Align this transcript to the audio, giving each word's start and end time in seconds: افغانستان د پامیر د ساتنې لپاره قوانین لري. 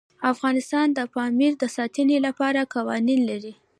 افغانستان 0.33 0.87
د 0.93 0.99
پامیر 1.13 1.53
د 1.59 1.63
ساتنې 1.75 2.17
لپاره 2.27 2.69
قوانین 2.75 3.19
لري. 3.29 3.53